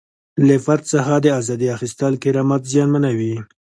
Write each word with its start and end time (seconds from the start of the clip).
له 0.47 0.55
فرد 0.65 0.83
څخه 0.93 1.13
د 1.19 1.27
ازادۍ 1.39 1.67
اخیستل 1.77 2.13
کرامت 2.23 2.61
زیانمنوي. 2.71 3.35